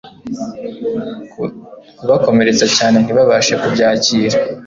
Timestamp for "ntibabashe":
2.99-3.53